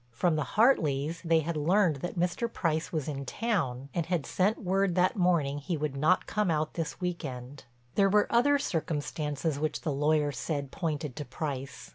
From 0.09 0.35
the 0.35 0.53
Hartleys 0.57 1.21
they 1.23 1.41
had 1.41 1.55
learned 1.55 1.97
that 1.97 2.17
Mr. 2.17 2.51
Price 2.51 2.91
was 2.91 3.07
in 3.07 3.23
town, 3.23 3.89
and 3.93 4.07
had 4.07 4.25
sent 4.25 4.57
word 4.63 4.95
that 4.95 5.15
morning 5.15 5.59
he 5.59 5.77
would 5.77 5.95
not 5.95 6.25
come 6.25 6.49
out 6.49 6.73
this 6.73 6.99
week 6.99 7.23
end. 7.23 7.65
There 7.93 8.09
were 8.09 8.25
other 8.31 8.57
circumstances 8.57 9.59
which 9.59 9.81
the 9.81 9.93
lawyer 9.93 10.31
said 10.31 10.71
pointed 10.71 11.15
to 11.17 11.25
Price. 11.25 11.89